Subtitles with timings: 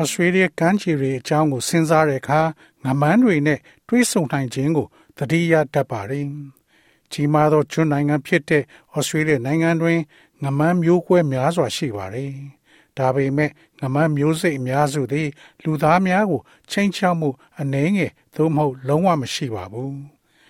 [0.00, 2.40] ဩစတြေးလျကမ်းခြေတွေအကြောင်းကိုစဉ်းစားတဲ့အခါ
[2.84, 3.58] ငမန်းတွေနဲ့
[3.88, 6.26] တွေးဆုံနိုင်ခြင်းကိုသတိရတတ်ပါတယ်။
[7.12, 8.62] ကြီးမားသောကျွန်းနိုင်ငံဖြစ်တဲ့
[8.94, 9.98] ဩစတြေးလျနိုင်ငံတွင်
[10.42, 12.32] ငမန်းမျိုးကွဲများစွာရှိပါတယ်။
[12.98, 15.28] ဒါပေမဲ့ငမန်းမျိုးစိတ်အများစုသည်
[15.64, 16.40] လူသားများကို
[16.70, 17.28] ချိန်ချောက်မှု
[17.60, 19.92] အနှဲငယ်သို့မဟုတ်လုံးဝမရှိပါဘူး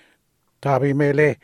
[0.63, 1.37] ။ဒါပေမဲ့လည်း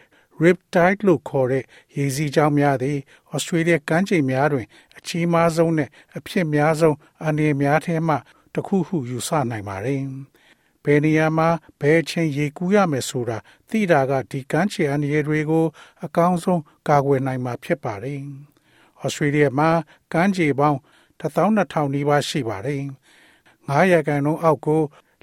[0.42, 1.64] riptide လို့ခေါ်တဲ့
[1.96, 2.98] ရေစီးကြောင်းများသည်
[3.32, 4.66] ဩစတြေးလျကမ်းခြေများတွင်
[4.96, 8.16] အကြီးမားဆုံးနဲ့အဖြစ်များဆုံးအနေများထဲမှ
[8.54, 10.02] တစ်ခုဟုယူဆနိုင်ပါတယ်။
[10.84, 11.48] ဘယ်နေရာမှာ
[11.80, 13.38] ဘယ်ချိန်ရေကူးရမယ်ဆိုတာ
[13.70, 15.66] သိတာကဒီကမ်းခြေအနေတွေကို
[16.04, 18.20] အကောင်းဆုံးကာကွယ်နိုင်မှာဖြစ်ပါတယ်။
[19.02, 19.70] ဩစတြေးလျမှာ
[20.12, 20.78] ကမ်းခြေပေါင်း
[21.20, 22.82] 12000နီးပါးရှိပါတယ်။
[23.68, 24.82] 900ရာခိုင်နှုန်းအောက်ကို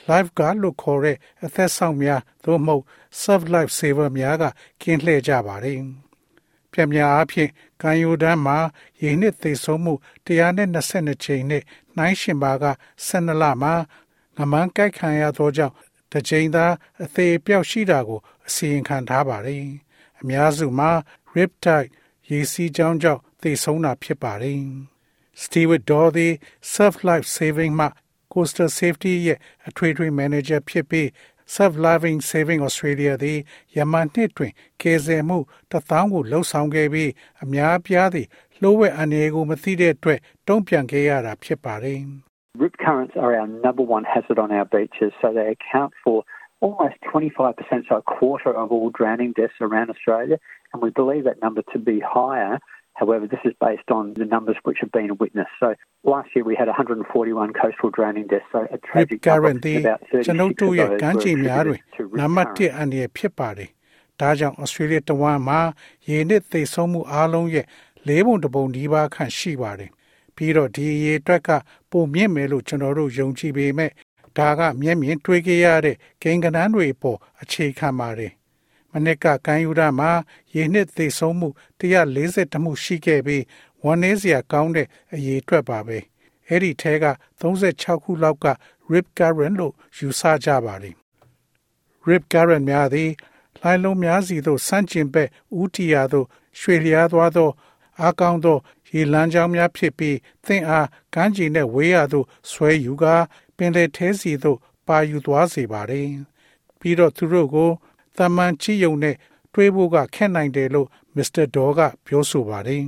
[0.09, 2.83] live guard လို့ခေါ်တဲ့အသက်ဆောင်များသို့မဟုတ်
[3.21, 4.43] serve life saver များက
[4.81, 5.79] ကင်းလှည့်ကြပါတယ်။
[6.71, 7.51] ပြမြအားဖြင့်
[7.81, 8.57] ကံယူတန်းမှာ
[9.01, 9.93] ရေနှစ်သိဆုံးမှု
[10.27, 11.63] 122ချိန်နဲ့
[11.95, 12.65] နှိုင်းရှင်ပါက
[13.07, 13.73] 12လမှာ
[14.37, 15.75] ငမန်းကြိုက်ခံရသောကြောင့်
[16.11, 16.65] တစ်ချိန်သာ
[17.03, 19.65] အသေးအပြောက်ရှိတာကိုအစီရင်ခံထားပါတယ်။
[20.19, 20.91] အများစုမှာ
[21.35, 21.89] riptide
[22.29, 24.61] ရေစီးကြောင်းကြောင့်သိဆုံးတာဖြစ်ပါတယ်။
[25.41, 26.33] Stewart Daw သည်
[26.73, 27.87] Surf Life Saving မှ
[28.31, 31.07] Coastal Safety ရဲ့အထွေထွေ manager ဖြစ်ပြီး
[31.54, 33.38] Surf Living Saving Australia သည်
[33.76, 35.38] ယမန်နှစ်တွင်ကယ်ဆယ်မှု
[35.70, 37.10] တထောင်ကိုလှုပ်ဆောင်ခဲ့ပြီး
[37.42, 38.26] အများအပြားသည်
[38.60, 42.00] လှိုးဝဲအန္တရာယ်ကိုမသိတဲ့အတွက်တုံ့ပြန်ခဲ့ရတာဖြစ်ပါတယ်။
[42.62, 46.18] Rip currents are our number one hazard on our beaches, so they account for
[46.60, 50.38] almost 25%, so a quarter of all drowning deaths around Australia,
[50.70, 52.60] and we believe that number to be higher
[52.99, 55.55] However, this is based on the numbers which have been witnessed.
[55.59, 55.69] So
[56.03, 58.49] last year we had 141 coastal drowning deaths.
[58.51, 59.61] So a tragic number about
[60.25, 61.79] ကျွန်ုပ်တို့ရဲ့ကမ်းခြေများတွင်
[62.19, 63.69] နံပါတ်1အန္တရာယ်ဖြစ်ပါတယ်။
[64.19, 65.59] ဒါကြောင့်ဩစတြေးလျတဝမ်းမှာ
[66.09, 67.65] ရေနစ်သိဆုံးမှုအလုံးရဲ့
[68.07, 69.91] လေးပုံတစ်ပုံဒီပါခန့်ရှိပါတယ်။
[70.35, 71.49] ပြီးတော့ဒီရေအတွက်က
[71.91, 73.91] ပုံမြင့်မယ်လို့ကျွန်တော်တို့ယုံကြည်ပေမဲ့
[74.37, 78.46] ဒါကမျက်မြင်တွေ့ကြရတဲ့ဂိမ်းကနန်းတွေပေါ်အခြေခံပါတယ်။မ
[79.05, 80.11] နစ်ကကမ်းယူရမှာ
[80.55, 81.49] ရေနှစ်သိဆုံးမှု
[81.79, 83.43] 140မှုရှိခဲ့ပြီး
[83.83, 85.97] ဝန်နေစရာကောင်းတဲ့အရေးအတွက်ပါပဲ
[86.47, 87.05] အဲ့ဒီထဲက
[87.41, 88.47] 36ခုလောက်က
[88.91, 90.95] rip current လို့ယူဆကြပါတယ်
[92.07, 93.11] rip current များသည်
[93.61, 95.29] လိုင်းလုံးများစီသို့ဆန့်ကျင်ဘက်
[95.59, 96.27] ဦးတီယာသို့
[96.59, 97.49] ရွှေလျားသွားသော
[98.01, 98.57] အားကောင်းသော
[98.91, 103.15] ရေလမ်းကြောင်းများဖြစ်ပြီးသင်အားကမ်းခြေနှင့်ဝေးရာသို့ဆွဲယူကာ
[103.57, 106.09] ပင်လယ်ထဲစီသို့ပါယူသွားစေပါသည်
[106.79, 107.71] ပြီးတော့သူတို့ကို
[108.18, 109.16] သမ္မန်ချီယုံနဲ့
[109.54, 111.44] တွေးဖို့ကခက်နိုင်တယ်လို့ Mr.
[111.56, 112.86] Daw ကပြောဆိုပါတယ်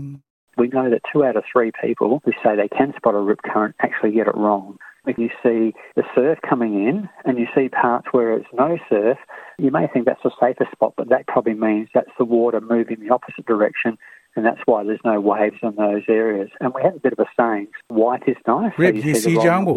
[0.62, 3.41] We know that two out of three people who say they can spot a rip
[3.50, 4.66] current actually get it wrong.
[5.12, 5.60] If you see
[5.98, 9.19] the surf coming in and you see parts where it's no surf,
[9.65, 12.98] you may think that's a safer spot, but that probably means that's the water moving
[13.00, 13.98] the opposite direction
[14.39, 16.50] and that's why there's no waves in those areas.
[16.61, 18.72] And we have a bit of a saying, white is nice.
[18.83, 19.75] Rip so ရေစီးကြောင်းကို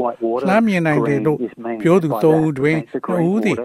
[0.49, 1.39] လှမ်းမြင်နိုင်တယ်လို့
[1.83, 3.57] ပြောသူသုံးဦးတွင်နှစ်ဦးသည်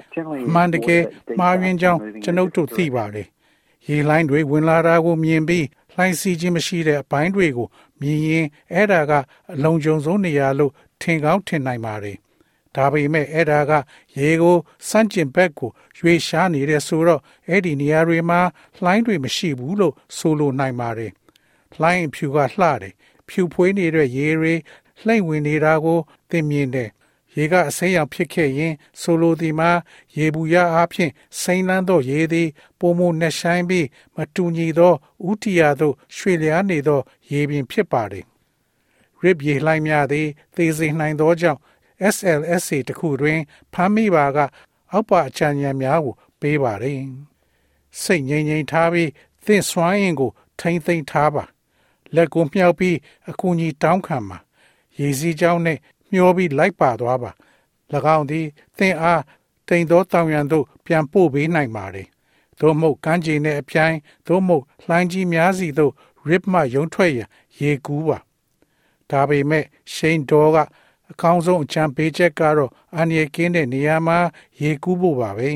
[0.48, 1.04] အမှန်တကယ်
[1.40, 3.28] မှားယွင်းကြောင်းကျွန်ုပ်တို့သိပါတယ်။
[3.88, 7.68] ရေလိုင်းတွေဝင်လာတာကိုမြင်ပြီးလှိုင်းစီးခြင်းမရှိတဲ့အပိုင်းတွေကို
[8.02, 9.12] မြင်ရင်အဲ့ဒါက
[9.54, 10.72] အလုံးကြုံဆုံးနေရာလို့
[11.02, 12.18] ထင်ကောင်းထင်နိုင်ပါတယ်
[12.76, 13.72] ဒါပေမဲ့အဲ့ဒါက
[14.20, 14.58] ရေကို
[14.90, 15.70] စန့်ကျင်ဘက်ကို
[16.00, 18.40] ရွေရှားနေတဲ့ဆိုတော့အဲ့ဒီနေရာတွေမှာ
[18.78, 21.12] လှိုင်းတွေမရှိဘူးလို့ဆိုလိုနိုင်ပါတယ်။
[21.80, 22.94] လှိုင်းဖြူကလှတယ်။
[23.28, 24.54] ဖြူဖွေးနေတဲ့ရေတွေ
[25.06, 26.90] လှိမ့်ဝင်နေတာကိုသင်မြင်တယ်။
[27.36, 29.72] ရေကအစိမ်းရောင်ဖြစ်ခဲ့ရင် ဆိုလိုဒီမှာ
[30.18, 31.12] ရေဘူးရအားဖြင့်
[31.42, 32.50] စိမ့်လန်းသောရေသည်
[32.80, 34.94] ပုံမနဲ့ဆိုင်ပြီးမတူညီသော
[35.30, 37.02] ဥတီယာသို့ရွှေလျားနေသော
[37.32, 38.26] ရေပြင်ဖြစ်ပါတယ်။
[39.24, 41.60] rib ရေလှိုင်းများသည်သေစေနိုင်သောကြောင့်
[42.14, 43.40] SLSA တခုတွင်
[43.74, 44.38] ဖမ်းမိပါက
[44.92, 47.02] အောက်ပါအချမ်းဉာဏ်များကို ပေးပါတယ်။
[48.02, 49.10] စိတ်ငြိမ်ငြိမ်ထားပြီး
[49.46, 51.44] သင့်စွမ်းအင်ကို ထိမ့်သိမ့်ထားပါ
[52.16, 52.98] လက်ကိုမြှောက်ပြီး
[53.30, 54.38] အကူအညီတောင်းခံပါ
[55.00, 55.78] ရေစီးကြောင်းနဲ့
[56.12, 57.32] မျောပြီးလိုက်ပါသွားပါ၎
[58.16, 58.46] င်းသည်
[58.78, 59.22] သင်အား
[59.68, 62.08] တိမ်သောတောင်ရန်သို့ပြန်ပို့ပေးနိုင်ပါတယ်
[62.60, 63.96] သို့မဟုတ်ကမ်းခြေနှင့်အပြိုင်
[64.28, 65.94] သို့မဟုတ်လှိုင်းကြီးများစီသို့
[66.30, 67.30] rip မှရုံထွက်ရန်
[67.60, 68.18] ရေကူးပါ
[69.10, 70.58] ဒါပေမဲ့ရှိန်ဒေါ်က
[71.13, 74.19] အကောင်းဆုံးအကြံပေးချက်ကတော့အန္တရာယ်ကင်းတဲ့နေရာမှာ
[74.61, 75.51] ရေကူးဖို့ပါပဲ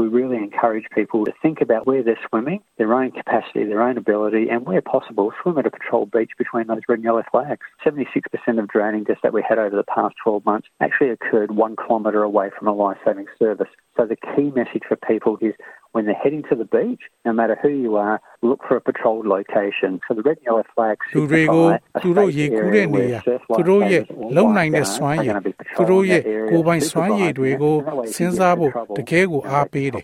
[0.00, 3.96] We really encourage people to think about where they're swimming, their own capacity, their own
[4.04, 7.64] ability, and where possible, swim at a patrol beach between those red and yellow flags.
[7.86, 11.74] 76% of drowning deaths that we had over the past 12 months actually occurred one
[11.82, 13.72] kilometre away from a life saving service.
[13.96, 15.54] So the key message for people is
[15.93, 19.25] when they're heading to the beach, no matter who you are, look for a patrolled
[19.25, 19.99] location.
[20.07, 21.65] So the red and yellow flags လူတွေကို
[22.03, 23.19] သူတို့ရေကူးတဲ့နေရာ
[23.57, 24.03] သူတို့ရဲ့
[24.35, 25.33] လုံနိုင်တဲ့စွမ်းရည်
[25.77, 27.75] သူတို့ရဲ့ကိုယ်ပိုင်စွမ်းရည်တွေကို
[28.15, 30.03] စဉ်းစားဖို့တကယ်ကိုအားပေးတယ်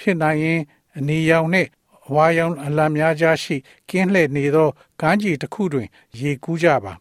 [0.00, 0.60] ဖြစ်နိုင်ရင်
[0.98, 1.66] အနေရောင်နဲ့
[2.14, 3.56] ဝါရောင်အလံများကြားရှိ
[3.90, 4.68] ကင်းလှည့်နေသော
[5.00, 5.88] ကမ်းခြေတစ်ခုတွင်
[6.20, 6.92] ရေကူးကြပါ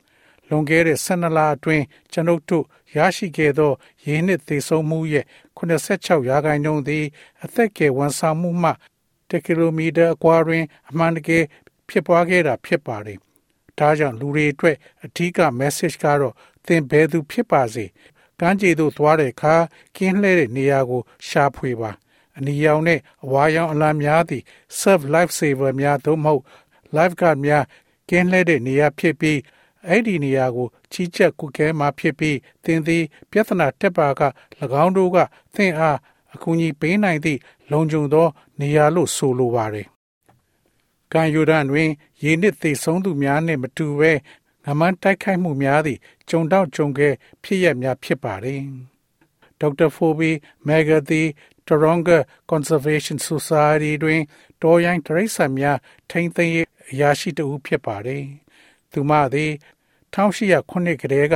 [0.52, 2.66] လွန်ခဲ့တဲ့12လအတွင်းကျွန်ုပ်တို့
[2.96, 3.72] ရရှိခဲ့သော
[4.06, 5.26] ရေနှစ်သေဆုံးမှုရဲ့
[5.58, 7.06] 86ရာခိုင်နှုန်းသည်
[7.44, 8.72] အသက်ကယ်ဝန်ဆောင်မှုမှ
[9.30, 11.44] 1ကီလိုမီတာအကွာတွင် အမှန်တကယ်
[11.90, 13.18] ဖြစ်ပွားခဲ့တာဖြစ်ပါတယ်။
[13.80, 16.36] ဒါကြောင့်လူတွေအတွက်အထူးက message ကတော့
[16.68, 17.86] သင်ဘယ်သူဖြစ်ပါစေ
[18.40, 19.56] ကမ်းခြေသို့သွားတဲ့အခါ
[19.98, 21.92] ကင်းလှဲတဲ့နေရာကိုရှာဖွေပါ။
[22.38, 24.44] အနီရောင်နဲ့အဝါရောင်အလားများသည့်
[24.80, 26.44] serve life saver များသို့မဟုတ်
[26.96, 27.64] life guard များ
[28.10, 29.40] ကင်းလှဲတဲ့နေရာဖြစ်ပြီး
[29.88, 34.22] အဲ့ဒီနေရာကိုချီးချက်ကုကဲမှာဖြစ်ပြီးသင်သည် ပြဿနာတက်ပါက၎
[34.84, 35.18] င်းတို့က
[35.56, 35.98] သင်အား
[36.34, 37.40] အကူအညီပေးနိုင်သည့်
[37.72, 38.28] လုံခြုံသော
[38.60, 39.88] နေရာလို့ဆိုလိုပါတယ်။
[41.14, 41.90] ကံယူဒန်တွင်
[42.24, 44.12] ရေနစ်သိဆုံးသူများနှင့်မတူဘဲ
[44.66, 46.00] ငမန်းတိုက်ခိုက်မှုများသည့်
[46.30, 47.14] ကြုံတော့ကြုံခဲ့
[47.44, 48.62] ဖြစ်ရများဖြစ်ပါတယ်။
[49.60, 50.32] ဒေါက်တာဖိုဘီ
[50.68, 51.24] မဲဂသီ
[51.68, 52.18] Taronga
[52.52, 54.22] Conservation Society တွင်
[54.62, 55.78] တော်ရိုင်းတရိษံများ
[56.10, 58.26] ထိမ့်သိမ်းရေးအရာရှိတဦးဖြစ်ပါတယ်။
[58.93, 59.53] သူမသည်
[60.15, 61.35] 1800ခုနှစ်ကတည်းက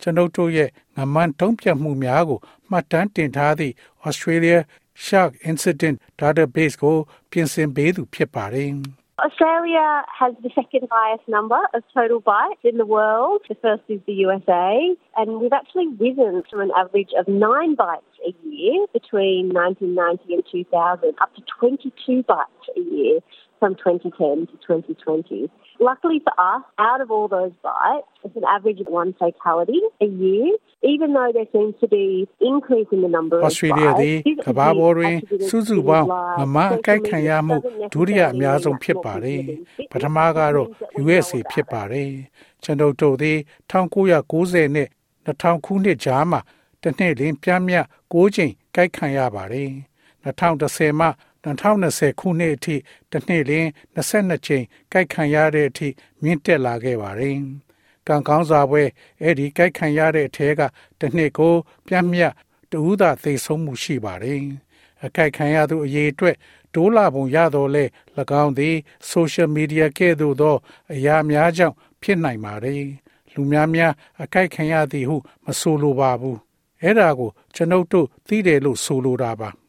[0.00, 3.74] ကျွန်ုပ်တို့ရဲ့ငမန်းတုံးပြတ်မှုများကိုမှတ်တမ်းတင်ထားသည့်
[4.08, 4.58] Australia
[5.04, 6.96] Shark Incident Database ကို
[7.30, 8.70] ပြင်ဆင်ပေးသူဖြစ်ပါတယ်။
[9.26, 13.42] Australia has the second highest number of total bites in the world.
[13.48, 18.14] The first is the USA, and we've actually risen from an average of nine bites
[18.26, 23.20] a year between 1990 and 2000 up to 22 bites a year
[23.59, 25.49] From 2010 to 2020.
[25.79, 30.05] Luckily for us, out of all those bites, it's an average of one fatality a
[30.05, 30.55] year.
[30.81, 35.15] Even though there seems to be increase in the number of Australia သည်ကမ္ဘာပေါ်တွင်
[35.47, 36.07] စုစုပေါင်း
[36.39, 37.55] မမအကိုက်ခံရမှု
[37.93, 39.41] ဒုတိယအများဆုံးဖြစ်ပါတယ်။
[39.91, 40.67] ပထမကတော့
[41.03, 42.11] USA ဖြစ်ပါတယ်။
[42.63, 43.37] ကျွန်ုပ်တို့သည်
[43.71, 44.87] 1990နဲ့
[45.25, 46.39] 2000ခုနှစ်ကြားမှာ
[46.81, 47.75] တစ်နှစ်လင်းပြမ်းမြ
[48.13, 49.69] 6ချိန်ကိုက်ခံရပါတယ်။
[50.25, 51.07] 2010မှ
[51.43, 52.75] 2020ခုနှစ်အထိ
[53.11, 55.87] တစ်နှစ်လင်း22ချိန်ကိုက်ခံရတဲ့အထိ
[56.21, 57.37] မြင့်တက်လာခဲ့ပါတယ်။
[58.07, 58.83] ကံကောင်းစွာပွဲ
[59.21, 60.61] အဲ့ဒီကိုက်ခံရတဲ့အထဲက
[60.99, 61.53] တစ်နှစ်ကို
[61.87, 62.33] ပြတ်မြတ်
[62.71, 64.41] တူးသာသိဆုံးမှုရှိပါတယ်။
[65.05, 66.35] အကိုက်ခံရသူအရေးအတွက်
[66.73, 67.83] တိုးလာပုံရတော့လဲ၎
[68.43, 68.75] င်းသည်
[69.11, 70.55] social media ကဲ့သို့သော
[70.93, 72.83] အရာများကြောင့်ဖြစ်နိုင်ပါတယ်။
[73.33, 73.93] လူများများ
[74.23, 76.37] အကိုက်ခံရသည်ဟု မဆိုလိုပါဘူး။
[76.81, 79.51] အဲ့ဒါကိုကျွန်ုပ်တို့သိတယ်လို့ဆိုလိုတာပါ။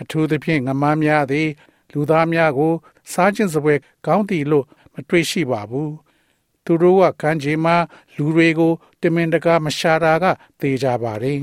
[0.00, 1.48] အထူးသဖြင့်ငမားများသည်
[1.92, 2.72] လူသားများကို
[3.12, 3.74] စားခြင်းစပွဲ
[4.06, 4.64] ကောင်းသည်လို့
[4.94, 5.92] မတွေ့ရှိပါဘူး
[6.64, 7.76] သူတို့ကကံခြေမှာ
[8.16, 8.72] လူတွေကို
[9.02, 10.24] တမင်တကာမရှာတာက
[10.60, 11.42] သေကြပါတယ်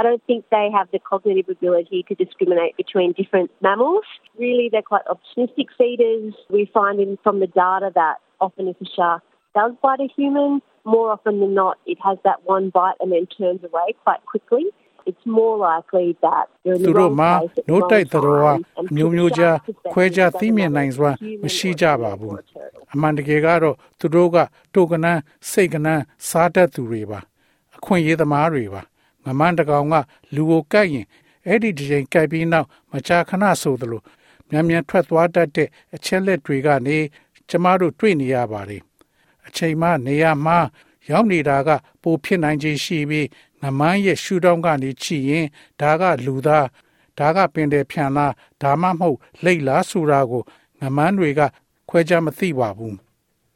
[0.00, 4.06] I don't think they have the cognitive ability to discriminate between different mammals.
[4.38, 6.32] Really, they're quite opportunistic feeders.
[6.48, 9.22] We find in, from the data that often if a shark
[9.54, 13.26] does bite a human, more often than not, it has that one bite and then
[13.26, 14.66] turns away quite quickly.
[15.09, 19.55] It's more likely that you're in the wrong place at the wrong time မျိုးမျိုးကြား
[19.91, 21.11] ခွဲခြားသိမြင်နိုင်စွာ
[21.43, 22.37] မရှိကြပါဘူး
[22.93, 24.37] အမှန်တကယ်ကတော့သူတို့က
[24.73, 25.21] တိုကနန်း
[25.51, 27.19] စိတ်ကနန်းစားတတ်သူတွေပါ
[27.77, 28.81] အခွင့်အရေးသမားတွေပါ
[29.25, 29.95] ငမန်းတကောင်က
[30.35, 31.07] လူကိုကိုက်ရင်
[31.47, 34.01] အဲ့ဒီဒီချိန်ကိုက်ပြီးနောက်မကြာခဏဆိုသလို
[34.49, 36.97] မြန်မြန်ထွက်သွားတတ်တဲ့အချက်လက်တွေကနေ
[37.49, 38.81] ကျမတို့တွေ့နေရပါတယ်
[39.47, 40.57] အချိန်မှနေရမှာ
[41.09, 41.69] ရောက်နေတာက
[42.01, 43.27] ပိုဖြစ်နိုင်ခြေရှိပြီး
[43.65, 45.45] နမန်းရဲ့ရှူတောင်းကနေချီရင်
[45.81, 46.67] ဒါကလူသား
[47.19, 50.43] ဒါကပင်တယ်ဖြန်လားဒါမှမဟုတ်လိတ်လားဆိုတာကို
[50.81, 51.41] ငမန်းတွေက
[51.89, 52.95] ခွဲခြားမသိပါဘူး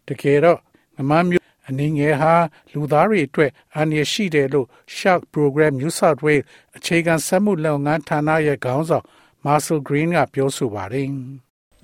[0.07, 0.59] တကယ်တော့
[0.97, 2.33] ငမန်းမျိုးအနေငယ်ဟာ
[2.73, 6.45] လူသားတွေအတွက်အန္တရာယ်ရှိတယ်လို့ Shark Program New South Wales
[6.77, 9.05] အခြေခံစက်မှုလုပ်ငန်းဌာနရဲ့ခေါင်းဆောင်
[9.45, 11.09] Marcel Green ကပြောဆိုပါတယ်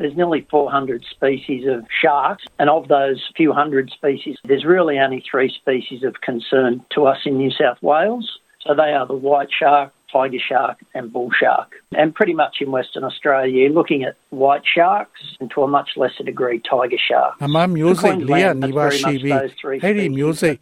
[0.01, 5.23] There's nearly 400 species of sharks, and of those few hundred species, there's really only
[5.31, 8.27] three species of concern to us in New South Wales.
[8.67, 11.73] So they are the white shark, tiger shark, and bull shark.
[11.93, 15.91] And pretty much in Western Australia, you're looking at white sharks and to a much
[15.97, 17.37] lesser degree, tiger sharks.
[17.47, 19.35] အမှန်မျိုးစိတ်လေးရနေပါရှိပြီး
[19.83, 20.57] အဲ့ဒီမျိုးစိတ်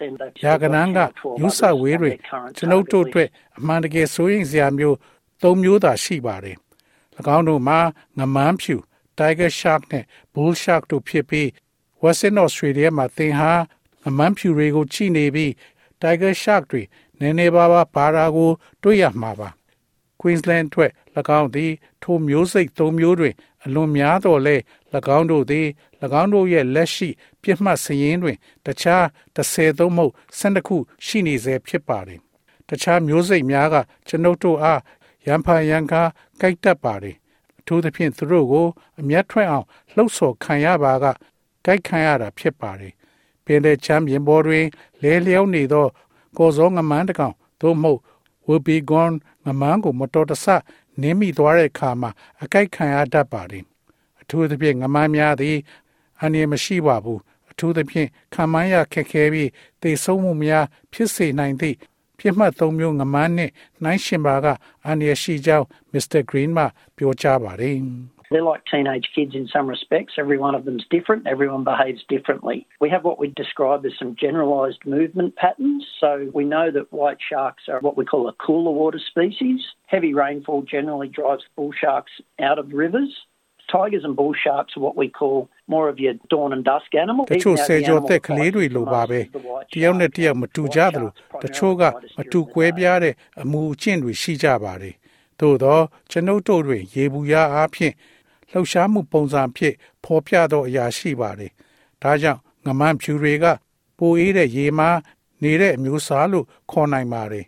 [0.45, 0.99] ရာကနန်းက
[1.41, 2.11] ယူဆဝေးတွေ
[2.57, 4.97] ကျွန်ုပ်တို့အတွက်အမှန်တကယ်စိုးရင်စရာမျိုး
[5.43, 6.57] ၃မျိုးသာရှိပါတယ်။၎
[7.37, 7.79] င်းတို့မှာ
[8.19, 8.77] ငမန်းဖြူ
[9.18, 10.04] Tiger Shark နဲ့
[10.34, 11.48] Bull Shark တို့ဖြစ်ပြီး
[12.04, 13.52] Western Australia မှာသင်ဟာ
[14.08, 15.52] အမန်းဖြူတွေကိုချိနေပြီး
[16.02, 16.82] Tiger Shark တွေ
[17.20, 18.52] နည်းနည်းပါးပါးပါတာကို
[18.84, 19.50] တွေ့ရမှာပါ
[20.20, 20.92] Queensland ထွက်၎
[21.40, 21.72] င်းသည်
[22.04, 23.34] ထိုမျိုးစိတ်၃မျိုးတွင်
[23.66, 24.56] အလွန်များတော်လဲ၎
[25.18, 25.68] င်းတို့သည်၎
[26.22, 27.10] င်းတို့ရဲ့လက်ရှိ
[27.42, 29.04] ပြစ်မှတ်စရင်းတွင် တခြား
[29.36, 32.20] 30သို့မဟုတ်12ခုရှိနေစေဖြစ်ပါတယ်
[32.70, 33.76] တခြားမျိုးစိတ်များက
[34.08, 34.82] ကျွန်ုပ်တို့အား
[35.26, 37.16] ရန်ဖန်ရန်ကားကြိုက်တတ်ပါတယ်
[37.64, 38.68] အထူးသဖြင့်သူတို့ကို
[39.00, 39.66] အမျက်ထွက်အောင်
[39.96, 41.06] လှုပ်ဆော်ခံရပါက
[41.66, 42.94] ကြိုက်ခံရတာဖြစ်ပါတယ်
[43.46, 44.66] ပင်တဲ့ချမ်းပြင်ပေါ်တွင်
[45.04, 45.88] လဲလျောင်းနေသော
[46.38, 48.00] ကော်စောငမန်းတကောင်သို့မဟုတ်
[48.48, 49.16] will be gone
[49.46, 50.46] ငမန်းကိုမတော်တဆ
[51.02, 52.10] နင်းမိသွားတဲ့အခါမှာ
[52.44, 53.64] အကြိုက်ခံရတတ်ပါတယ်
[54.22, 55.58] အထူးသဖြင့်ငမန်းများသည်
[56.20, 57.20] အန္တရာယ်မရှိပါဘူး
[57.52, 59.50] အထူးသဖြင့်ခံမန်းရခက်ခဲပြီး
[59.82, 61.78] တေဆုံးမှုများဖြစ်စေနိုင်သည့်
[62.23, 64.47] ပြစ်မှတ်သုံးမျိုးငမန်းနှင့်နှိုင်းရှင်ပါက
[64.87, 66.21] အန္တရာယ်ရှိကြောင်း Mr.
[66.31, 66.65] Green မှ
[66.97, 67.79] ပြောကြားပါတယ်
[68.31, 70.15] They're like teenage kids in some respects.
[70.19, 71.27] Every one of them's different.
[71.27, 72.67] Everyone behaves differently.
[72.79, 75.83] We have what we describe as some generalised movement patterns.
[75.99, 79.61] So we know that white sharks are what we call a cooler water species.
[79.87, 83.13] Heavy rainfall generally drives bull sharks out of rivers.
[83.72, 87.28] Tigers and bull sharks are what we call more of your dawn and dusk animals.
[87.32, 89.20] တချို့ဆယ်ကျော်သက်ကလေးတွေလိုပါပဲ
[89.74, 91.84] တယောက်နဲ့တယောက်မတူကြသလိုတချို့က
[92.18, 94.96] မတူကွဲပြားတဲ့အမူအကျင့်တွေရှိကြပါတယ်
[95.40, 95.80] သို့သော
[96.12, 97.94] ကျွန်ုပ်တို့တွင် ရေဘူးရအားဖြင့်
[98.52, 101.52] လှုပ်ရှားမှုပုံစံဖြင့်ဖော်ပြသောအရာရှိပါတယ်
[102.02, 103.46] ဒါကြောင့်ငမန်းဖြူတွေက
[103.98, 104.90] ပိုအေးတဲ့ရေမှာ
[105.44, 107.46] နေတဲ့အမျိုးအစားလို့ခေါ်နိုင်ပါတယ်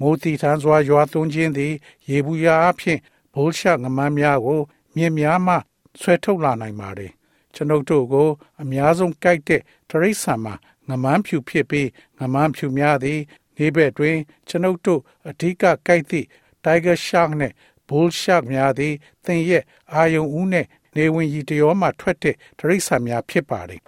[0.00, 1.72] မိုးတီထန်းစွာရွာသွန်းခြင်းသည်
[2.08, 3.00] ရေဘူးရအားဖြင့်
[3.34, 4.60] ဘိုးရှငမန်းများကို
[4.96, 5.54] မြင့်များမှ
[6.00, 7.12] ဆွဲထုတ်လာနိုင်ပါတယ်
[7.54, 8.28] ကျွန်ုပ်တို့ကို
[8.62, 9.60] အများဆုံးကြိုက်တဲ့
[9.90, 10.54] တရိษံမှာ
[10.88, 13.20] ငမန်းဖြူဖြစ်ပြီးငမန်းဖြူများသည်
[13.56, 14.16] နေဘက်တွင်
[14.48, 16.26] ကျွန်ုပ်တို့အဓိကကြိုက်သည့်
[16.64, 17.54] Tiger Shark နှင့်
[17.88, 23.82] Bull Shark များသည်သင်ရဲ့အာယုံဦးနှင့်နေဝင်ရီတရောမှထွက်တဲ့တရိษံများဖြစ်ပါတယ်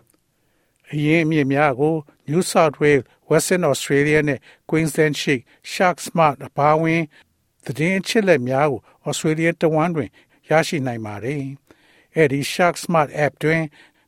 [0.91, 1.95] အရင်အမြင့်များကို
[2.29, 5.41] New South Wales Western Australia နဲ့ Queensland Sheep
[5.73, 7.03] Shark Smart အပါအဝင်
[7.65, 10.11] သတင်းအချက်အလက်များကို Australia တဝန်းတွင်
[10.49, 11.43] ရရှိနိုင်ပါတယ်။
[12.17, 13.63] အဲဒီ Shark Smart App တွင်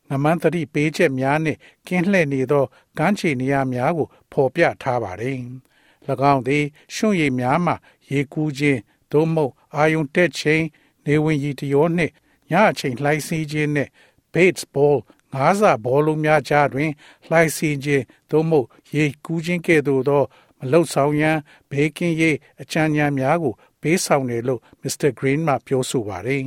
[0.08, 2.64] ငမန်းသတိပေးချက်များနှင့်ကင်းလှည့်နေသော
[2.98, 5.36] ကမ်းခြေနေရာများကိုဖော်ပြထားပါတယ်။၎
[6.32, 6.64] င်းသည်
[6.94, 7.74] ရွှွန့်ရည်များမှ
[8.10, 8.80] ရေကူးခြင်း
[9.12, 10.64] သို့မဟုတ်အာယုံတက်ချိန်
[11.06, 12.12] နေဝင်ရီတရောနှင့်
[12.50, 13.90] ညအချိန်လှိုင်းစီးခြင်းနှင့်
[14.32, 14.98] Bates Ball
[15.34, 16.90] ငါးစာဘောလုံးများကြားတွင်
[17.28, 20.22] လှိုင်းစီးခြင်းသို့မဟုတ်ရေကူးခြင်းကဲ့သို့သော
[20.58, 21.38] မလုတ်ဆောင်ရန်
[21.70, 23.54] ဘေးကင်းရေးအချမ်းညာများကို
[23.87, 25.09] ပေးဆောင်တယ်လို့ Mr.
[25.19, 26.43] Green မှပြောဆိုပါတယ်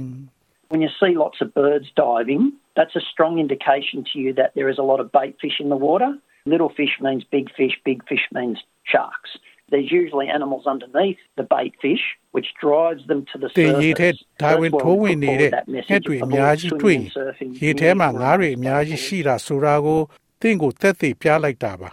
[0.73, 2.43] When you see lots of birds diving,
[2.79, 5.69] that's a strong indication to you that there is a lot of bait fish in
[5.75, 6.11] the water.
[6.55, 8.59] Little fish means big fish, big fish means
[8.93, 9.31] sharks.
[9.73, 12.05] There's usually animals underneath the bait fish,
[12.37, 13.83] which drives them to the တင် surface.
[13.85, 14.09] ရေထဲ
[14.43, 16.29] ဓာ That's ဝင် why ထိုး we ဝင် put နေ forward တဲ့ that ငှက် message တွေအ of
[16.35, 20.01] များ all ကြီးတွေ့ swimming and surfing ရေထဲမှာ near ငါးတွေအများကြီးရှိတာဆိုတာကို
[20.41, 21.91] တင့်ကိုတက်သိပြလိုက်တာပါ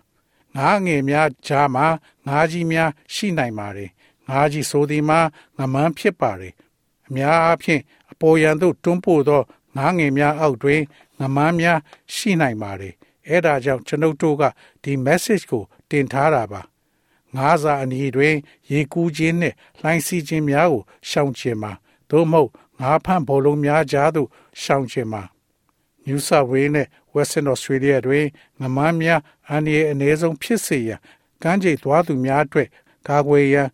[0.57, 1.87] ငါးငယ်များကြားမှာ
[2.27, 3.89] ငါးကြီးများရှိနိုင်ပါတယ်
[4.28, 5.20] ငါးကြီးဆိုဒီမှာ
[5.58, 6.54] ငမန်းဖြစ်ပါတယ်
[7.06, 7.82] အများအားဖြင့်
[8.12, 9.42] အပေါ်ယံသို့တွန်းပို့သော
[9.76, 10.82] ငါးငယ်များအောက်တွင်
[11.20, 11.78] ငမန်းများ
[12.14, 12.94] ရှိနိုင်ပါတယ်
[13.28, 14.42] အဲ့ဒါကြောင့်ကျွန်ုပ်တို့က
[14.82, 16.62] ဒီ message ကို တင်ထားတာပါ
[17.36, 18.34] ငါးစာအနီးတွင်
[18.70, 21.72] ရေကူးခြင်းနှင့်လှိုင်းစီးခြင်းများကိုရှောင်ကျဉ်ပါ
[22.10, 24.28] သို့မဟုတ်ငါးဖန့်ဘောလုံးများကြားသို့
[24.62, 25.22] ရှောင်ကျဉ်ပါ
[26.06, 28.26] New South Wales နဲ့ Western Australia တွင်
[28.60, 31.00] ငမန်းများအန္တရာယ်အနည်းဆုံးဖြစ်စေရန်
[31.42, 32.68] ကမ်းခြေသွားသူများအတွက်
[33.08, 33.68] ကာကွယ်ရန်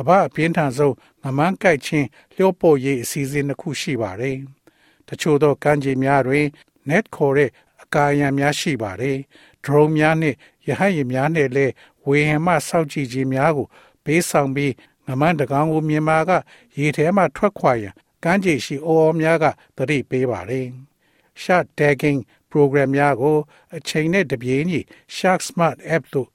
[0.00, 4.36] ကမ္ဘာအပြင်းထန်ဆုံးငမန်းကိုက်ခြင်းလျှော့ပေါ့ရေးအစီအစဉ်တစ်ခုရှိပါတယ်။
[5.08, 6.46] တချို့သောကမ်းခြေများတွင်
[6.88, 7.50] net ခေါ်တဲ့
[7.82, 9.16] အကာအရံများရှိပါတယ်။
[9.64, 10.36] drone များနှင့်
[10.66, 11.72] ရဟတ်ယာဉ်များနှင့်လည်း
[12.06, 13.66] ဝေဟင်မှစောင့်ကြည့်ခြင်းများကို
[14.04, 14.72] ဘေးဆောင်ပြီး
[15.06, 16.30] ငမန်းတကောင်ကိုမြန်မာက
[16.78, 19.44] ရေထဲမှထွက်ခွာရန်ကမ်းခြေရှိအော်အော်များက
[19.76, 20.66] သတိပေးပါတယ်။
[21.42, 23.36] Shark tagging program များကို
[23.76, 24.80] အချိန်နဲ့တပြေးညီ
[25.16, 26.28] Shark Smart app တို့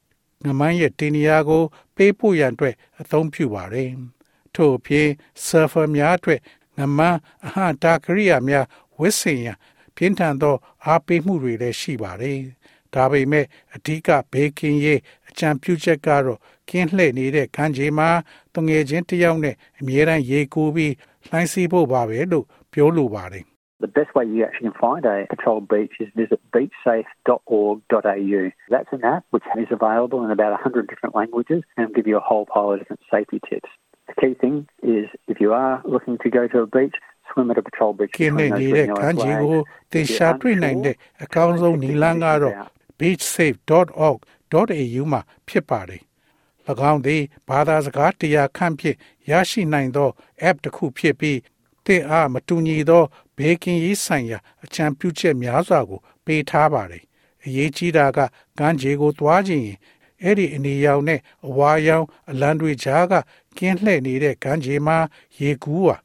[0.44, 1.64] ငမန်းရဲ့တင်နေရာကို
[1.96, 3.90] ပေးပို့ရန်အတွက်အသုံးပြုပါတယ်။
[4.56, 5.08] ထို့အပြင်
[5.46, 6.40] surfer များအတွက်
[6.78, 8.66] ငမန်းအဟံတာကရိယာများ
[9.00, 9.58] ဝစ်စင်ရန်
[9.96, 12.40] ပြင်းထန်သော အားပေးမှုတွေလည်းရှိပါတယ်။
[12.94, 13.46] ဒါပေမဲ့
[13.76, 18.10] အဓိကဘေးကင်းရေးအကြံပြုချက်ကတော့ကင်းလှည့်နေတဲ့ခန်းကြီးမှာ
[18.54, 20.94] တငယ်ချင်းတစ်ယောက်နဲ့အမြဲတမ်းရေကူပြီး
[21.28, 23.46] လှိုင်းစီးဖို့ပါပဲလို့ပြောလိုပါတယ်
[23.83, 28.51] The best way you actually can find a patrol beach is visit beachsafe.org.au.
[28.75, 32.17] That's an app which is available in about 100 different languages and will give you
[32.17, 33.69] a whole pile of different safety tips.
[34.09, 36.97] The key thing is if you are looking to go to a beach,
[37.33, 38.11] swim at a patrol beach.
[38.19, 39.43] ကင်းနေနေ between those တဲ့ three ခန်းကြီး flags.
[39.43, 39.59] ကို
[39.93, 42.55] တင်ရှာတွေ့နိုင်တဲ့အကောင်းဆုံးနည်းလမ်းကတော့
[42.99, 46.03] beachsafe.org.au မှာဖြစ်ပါတယ်။၎
[46.91, 48.97] င်းသည်ဘာသာစကားတရားခန့်ဖြင့်
[49.31, 50.09] ရရှိနိုင်သော
[50.49, 51.39] app တစ်ခုဖြစ်ပြီး
[51.87, 53.05] သင်အားမတူညီသော
[53.38, 57.04] ဘေးကင်းရေးဆိုင်ရာအကြံပြုချက်များစွာကို ပေးထားပါတယ်။
[57.46, 58.20] အရေးကြီးတာက
[58.60, 59.78] ကမ်းခြေကိုသွားခြင်းရင်
[60.24, 63.14] အဲ့ဒီအနေရောင်နဲ့အဝါရောင်အလံတွေကြားက
[63.58, 64.98] ကင်းလှည့်နေတဲ့ကမ်းခြေမှာ
[65.40, 65.98] ရေကူးပါ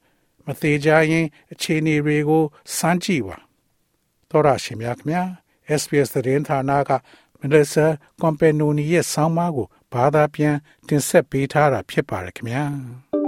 [0.46, 2.44] မသေးကြရင် အခြေအနေတွေကို
[2.76, 3.36] စမ်းကြည့်ပါ
[4.30, 5.22] တော်ရရှိမြခင်ဗျာ
[5.80, 6.90] SPS သတင်းဌာနက
[7.40, 7.86] မလဆာ
[8.20, 10.56] ကွန်ပနိုနီရဲ့ဆောင်းပါးကိုဘာသာပြန်
[10.88, 13.27] တင်ဆက်ပေးထားတာဖြစ်ပါတယ်ခင်ဗျာ